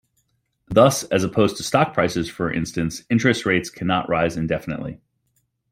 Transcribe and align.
Thus, 0.67 1.03
as 1.11 1.23
opposed 1.23 1.57
to 1.57 1.63
stock 1.63 1.93
prices 1.93 2.27
for 2.27 2.51
instance, 2.51 3.03
interest 3.11 3.45
rates 3.45 3.69
cannot 3.69 4.09
rise 4.09 4.35
indefinitely. 4.35 4.99